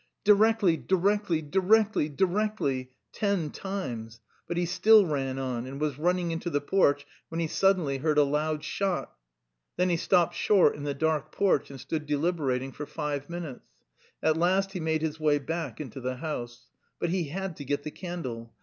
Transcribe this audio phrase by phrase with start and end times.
[0.23, 4.19] "Directly, directly, directly, directly." Ten times.
[4.47, 8.17] But he still ran on, and was running into the porch when he suddenly heard
[8.17, 9.13] a loud shot.
[9.77, 13.67] Then he stopped short in the dark porch and stood deliberating for five minutes;
[14.23, 16.65] at last he made his way back into the house.
[16.97, 18.55] But he had to get the candle.